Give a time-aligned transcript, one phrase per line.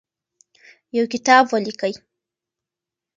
[0.97, 1.93] یو کتاب ولیکئ.